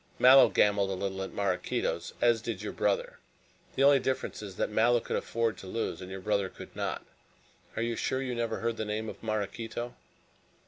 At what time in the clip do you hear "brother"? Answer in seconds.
2.73-3.19, 6.21-6.49